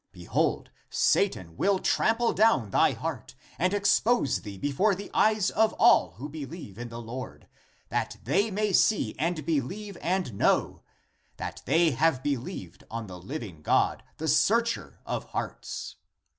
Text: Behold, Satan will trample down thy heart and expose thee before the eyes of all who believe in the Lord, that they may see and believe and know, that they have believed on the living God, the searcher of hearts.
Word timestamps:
Behold, 0.13 0.71
Satan 0.89 1.55
will 1.57 1.77
trample 1.77 2.33
down 2.33 2.71
thy 2.71 2.93
heart 2.93 3.35
and 3.59 3.71
expose 3.71 4.41
thee 4.41 4.57
before 4.57 4.95
the 4.95 5.11
eyes 5.13 5.51
of 5.51 5.73
all 5.73 6.13
who 6.13 6.27
believe 6.27 6.79
in 6.79 6.89
the 6.89 6.99
Lord, 6.99 7.47
that 7.89 8.17
they 8.23 8.49
may 8.49 8.73
see 8.73 9.15
and 9.19 9.45
believe 9.45 9.99
and 10.01 10.33
know, 10.33 10.81
that 11.37 11.61
they 11.65 11.91
have 11.91 12.23
believed 12.23 12.83
on 12.89 13.05
the 13.05 13.19
living 13.19 13.61
God, 13.61 14.03
the 14.17 14.27
searcher 14.27 14.99
of 15.05 15.25
hearts. 15.25 15.97